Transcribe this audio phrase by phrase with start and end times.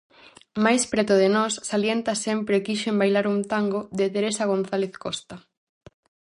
[0.65, 5.35] Máis preto de nós, salienta Sempre quixen bailar un tango, de Teresa González Costa.